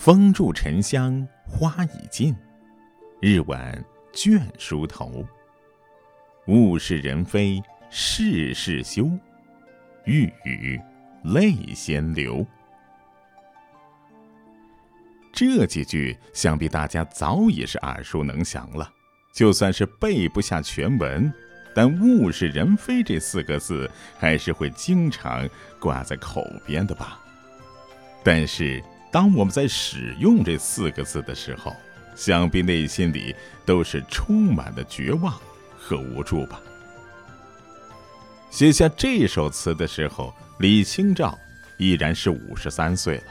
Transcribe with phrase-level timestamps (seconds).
[0.00, 2.34] 风住沉香花已尽，
[3.20, 3.84] 日晚
[4.14, 5.22] 倦梳头。
[6.46, 9.10] 物是人非事事休，
[10.06, 10.80] 欲语
[11.24, 12.46] 泪先流。
[15.34, 18.90] 这几句想必大家早已是耳熟能详了，
[19.34, 21.30] 就算是背不下全文，
[21.74, 25.46] 但“物是人非”这四个字还是会经常
[25.78, 27.22] 挂在口边的吧。
[28.24, 31.74] 但是，当我们在使用这四个字的时候，
[32.14, 35.34] 想必内心里都是充满了绝望。
[35.82, 36.60] 和无助吧。
[38.50, 41.36] 写下这首词的时候，李清照
[41.78, 43.24] 依然是五十三岁了。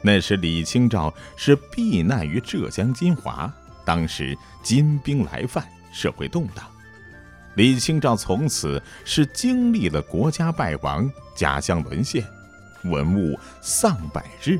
[0.00, 3.52] 那时李清照是避难于浙江金华，
[3.84, 6.64] 当时金兵来犯，社会动荡。
[7.56, 12.24] 李清照从此是经历了国家败亡、家乡沦陷、
[12.84, 14.58] 文物丧百日、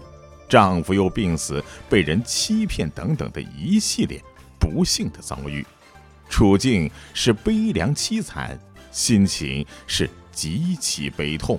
[0.50, 4.20] 丈夫又病死、被人欺骗等等的一系列
[4.58, 5.64] 不幸的遭遇。
[6.28, 8.58] 处境是悲凉凄惨，
[8.90, 11.58] 心情是极其悲痛。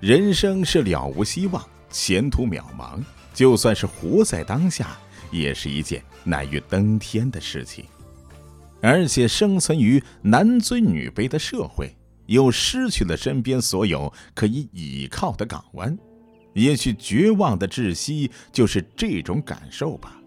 [0.00, 4.98] 人生是了无希望，前途渺茫，就算是活在当下，
[5.30, 7.86] 也是一件难于登天的事情。
[8.82, 11.94] 而且生存于男尊女卑的社会，
[12.26, 15.96] 又失去了身边所有可以倚靠的港湾，
[16.54, 20.18] 也许绝望的窒息就是这种感受吧。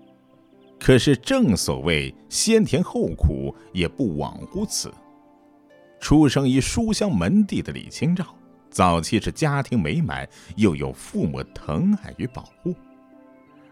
[0.80, 4.94] 可是，正所谓先甜后苦，也不枉乎此。
[6.00, 8.36] 出生于书香门第的李清照，
[8.70, 12.76] 早期是家庭美满，又有父母疼爱与保护，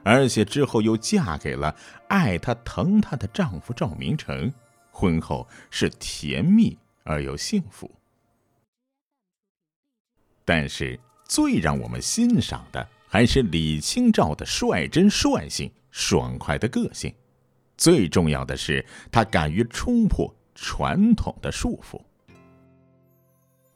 [0.04, 1.76] 而且之后又嫁给了
[2.08, 4.52] 爱她、疼她的丈夫赵明诚，
[4.90, 7.92] 婚后是甜蜜而又幸福。
[10.46, 11.00] 但是，
[11.34, 15.72] 最让我们欣赏的，还是李清照的率真率性。
[15.90, 17.12] 爽快的个性，
[17.76, 22.00] 最重要的是他敢于冲破传统的束缚。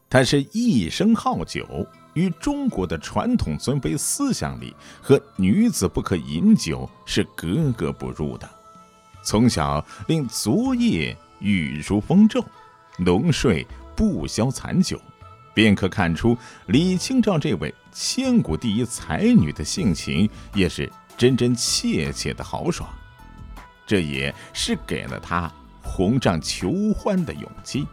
[0.07, 8.47] 他是一生好酒，与中国的传统尊卑思想里和女子不可饮酒是格格不入的。
[9.23, 12.45] 从小令昨夜雨如风骤，
[12.99, 13.65] 浓睡
[13.95, 15.01] 不消残酒，
[15.57, 16.37] 便可看出
[16.67, 20.87] 李清照这位千古第一才女的性情也是。
[21.17, 22.87] 真真切切的豪爽，
[23.87, 25.51] 这也是给了他
[25.81, 27.87] 红帐求欢的勇气。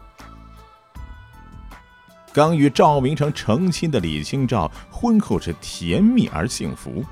[2.34, 7.02] 刚与赵明诚成亲的李清照，婚后是甜蜜而幸福。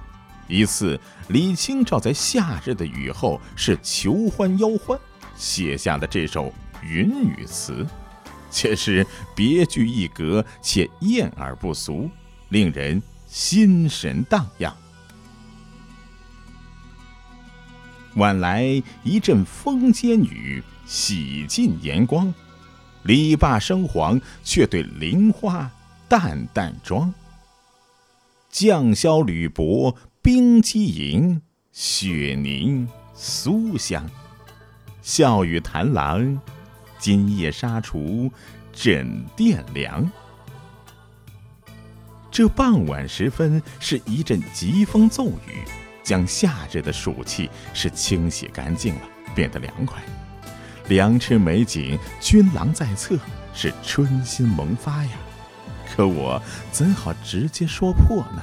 [0.48, 5.00] 一次，李清照在夏日的雨后是求欢邀欢，
[5.34, 6.52] 写下了这首
[6.82, 7.86] 云雨词，
[8.52, 9.04] 却是
[9.34, 12.08] 别具一格且艳而不俗，
[12.50, 14.76] 令人心神荡漾。
[18.16, 18.62] 晚来
[19.02, 22.32] 一阵风间雨，洗尽阳光。
[23.04, 25.68] 篱笆生黄，却对菱花
[26.08, 27.12] 淡淡妆。
[28.52, 31.40] 绛霄履薄冰肌莹，
[31.72, 32.86] 雪凝
[33.16, 34.08] 酥香。
[35.00, 36.38] 笑语檀郎，
[37.02, 38.30] 今夜纱厨
[38.72, 40.08] 枕殿凉。
[42.30, 45.64] 这傍晚时分，是一阵疾风骤雨。
[46.04, 49.00] 将夏日的暑气是清洗干净了，
[49.34, 50.00] 变得凉快。
[50.86, 53.18] 良辰美景，君郎在侧，
[53.52, 55.10] 是春心萌发呀。
[55.92, 58.40] 可我怎好直接说破呢？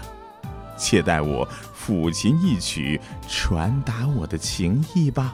[0.78, 5.34] 且待我抚琴一曲，传达我的情意吧。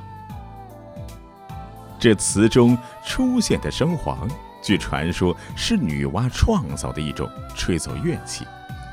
[2.05, 4.29] 这词中出现的笙簧，
[4.61, 8.45] 据传说是女娲创造的一种吹奏乐器，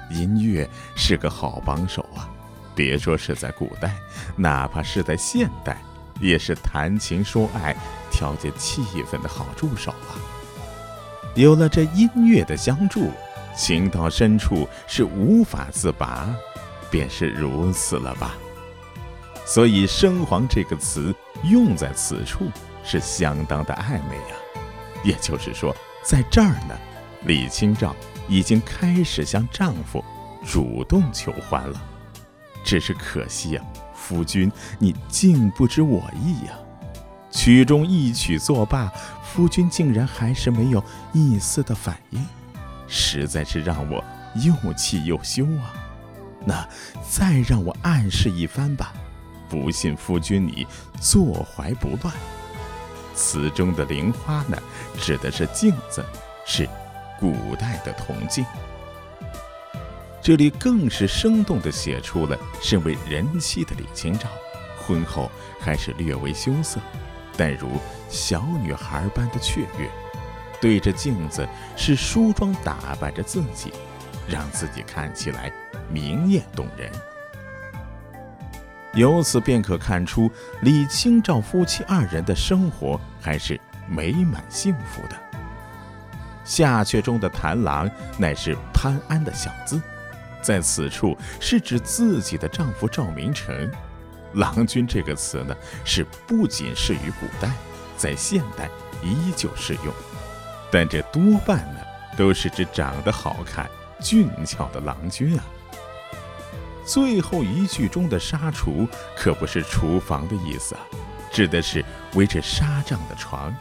[0.08, 2.26] 音乐是个好帮手啊。
[2.74, 3.94] 别说是在古代，
[4.34, 5.76] 哪怕是在现代，
[6.20, 7.76] 也是谈情说爱、
[8.10, 10.16] 调节气氛的好助手啊！
[11.34, 13.10] 有了这音乐的相助，
[13.54, 16.34] 情到深处是无法自拔，
[16.90, 18.36] 便是如此了吧？
[19.44, 22.46] 所以“生黄”这个词用在此处
[22.84, 24.34] 是相当的暧昧啊！
[25.04, 25.74] 也就是说，
[26.04, 26.78] 在这儿呢，
[27.24, 27.94] 李清照
[28.28, 30.04] 已经开始向丈夫
[30.46, 31.82] 主动求欢了。
[32.64, 33.62] 只是可惜呀，
[33.94, 36.52] 夫君，你竟不知我意呀！
[37.30, 38.92] 曲中一曲作罢，
[39.24, 42.24] 夫君竟然还是没有一丝的反应，
[42.86, 44.04] 实在是让我
[44.36, 45.74] 又气又羞啊！
[46.44, 46.68] 那
[47.08, 48.92] 再让我暗示一番吧，
[49.48, 50.66] 不信夫君你
[51.00, 52.14] 坐怀不乱。
[53.14, 54.56] 词中的菱花呢，
[55.00, 56.04] 指的是镜子，
[56.44, 56.68] 是
[57.18, 58.44] 古代的铜镜。
[60.20, 64.28] 这里更是生动地写出了身为人妻的李清照，
[64.78, 65.30] 婚后
[65.60, 66.80] 还是略微羞涩，
[67.36, 67.68] 但如
[68.08, 69.90] 小女孩般的雀跃，
[70.60, 73.72] 对着镜子是梳妆打扮着自己，
[74.28, 75.52] 让自己看起来
[75.90, 76.90] 明艳动人。
[78.94, 80.30] 由此便可看出，
[80.60, 83.58] 李清照夫妻二人的生活还是
[83.88, 85.16] 美满幸福的。
[86.44, 89.80] 下阙中的谭郎乃是潘安的小字，
[90.42, 93.70] 在此处是指自己的丈夫赵明诚。
[94.34, 95.54] 郎君这个词呢，
[95.84, 97.50] 是不仅适于古代，
[97.96, 98.68] 在现代
[99.02, 99.94] 依旧适用，
[100.70, 101.80] 但这多半呢，
[102.16, 105.44] 都是指长得好看、俊俏的郎君啊。
[106.84, 108.86] 最后一句中的“纱厨”
[109.16, 110.76] 可不是厨房的意思，
[111.32, 111.84] 指的是
[112.14, 113.54] 围着纱帐的床。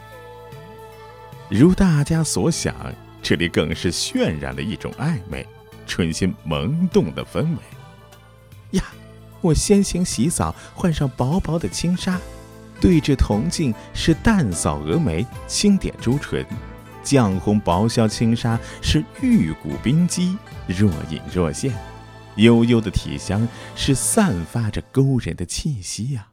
[1.48, 2.74] 如大家所想，
[3.22, 5.46] 这里更是渲染了一种暧昧、
[5.86, 8.78] 春心萌动的氛围。
[8.78, 8.84] 呀，
[9.40, 12.18] 我先行洗澡，换上薄薄的轻纱，
[12.80, 16.44] 对着铜镜是淡扫蛾眉，轻点朱唇，
[17.04, 20.36] 绛红薄绡轻纱是玉骨冰肌，
[20.66, 21.72] 若隐若现。
[22.36, 23.46] 悠悠的体香
[23.76, 26.28] 是散发着勾人的气息呀，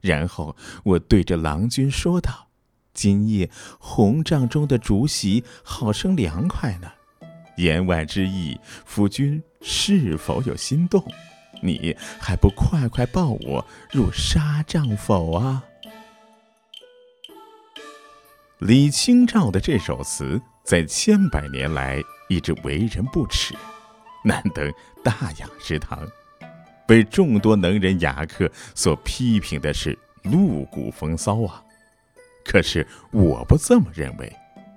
[0.00, 2.48] 然后我对着郎君说道
[2.94, 6.90] ：“今夜红帐中的竹席好生凉快呢。”
[7.58, 11.02] 言外之意，夫君是否有心动？
[11.62, 15.64] 你还不快快抱我入纱帐否啊？
[18.58, 23.54] 李清照的这首词在千百年来一直为人不齿。
[24.26, 24.72] 难登
[25.04, 26.04] 大雅之堂，
[26.84, 31.62] 被众多能人雅客所批评的是露骨风骚啊！
[32.44, 34.32] 可是我不这么认为。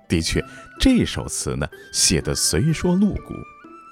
[0.08, 0.40] 的确，
[0.80, 3.34] 这首词呢写的虽说露骨，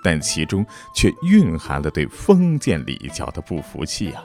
[0.05, 0.64] 但其中
[0.94, 4.22] 却蕴含了对封建礼教的不服气啊！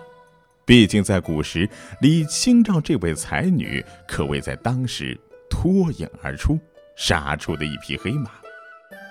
[0.66, 1.68] 毕竟在古时，
[2.00, 5.20] 李清照这位才女可谓在当时
[5.50, 6.60] 脱颖而出，
[6.96, 8.30] 杀出的一匹黑马，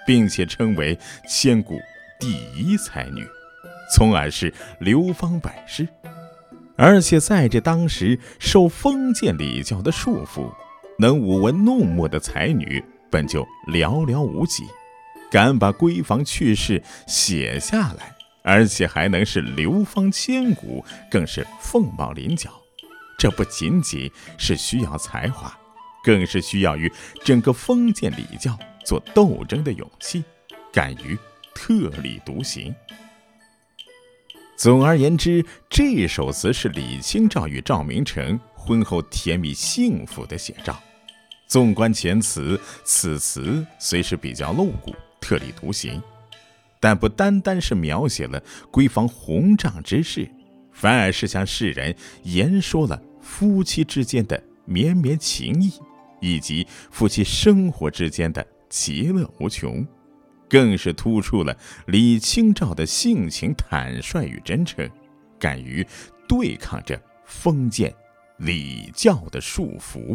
[0.07, 0.97] 并且称为
[1.29, 1.81] 千古。
[2.23, 3.27] 第一才女，
[3.93, 5.89] 从而是流芳百世。
[6.77, 10.49] 而且在这当时受封建礼教的束缚，
[11.01, 12.81] 能舞文弄墨的才女
[13.11, 14.63] 本就寥寥无几，
[15.33, 18.15] 敢把闺房趣事写下来，
[18.45, 22.53] 而且还能是流芳千古，更是凤毛麟角。
[23.19, 24.09] 这不仅仅
[24.39, 25.53] 是需要才华，
[26.05, 26.89] 更是需要与
[27.25, 30.23] 整个封建礼教做斗争的勇气，
[30.73, 31.19] 敢于。
[31.55, 32.75] 特立独行。
[34.57, 40.81] 总而言之，这首词是李清照与赵明诚婚后甜蜜幸福的写照。
[41.49, 46.01] 纵观前词，此词虽是比较露骨、特立独行，
[46.79, 50.31] 但不单单是描写了闺房红帐之事，
[50.73, 55.73] 反而是向世人言说了夫妻之间的绵绵情谊，
[56.21, 59.85] 以及夫妻生活之间的其乐无穷。
[60.53, 61.57] 更是突出了
[61.87, 64.87] 李清照的性情坦率与真诚，
[65.39, 65.87] 敢于
[66.29, 67.91] 对抗着封建
[68.37, 70.15] 礼教的束缚。